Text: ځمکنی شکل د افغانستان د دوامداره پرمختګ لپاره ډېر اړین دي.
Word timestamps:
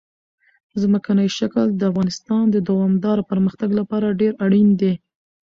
ځمکنی 0.81 1.27
شکل 1.37 1.65
د 1.73 1.81
افغانستان 1.91 2.43
د 2.51 2.57
دوامداره 2.69 3.23
پرمختګ 3.31 3.69
لپاره 3.79 4.17
ډېر 4.21 4.33
اړین 4.45 4.67
دي. 4.81 4.93